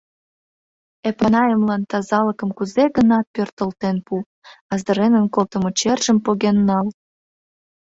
[1.09, 4.15] Эпанаемлан тазалыкым кузе-гынат пӧртылтен пу,
[4.73, 6.87] азыренын колтымо чержым поген нал...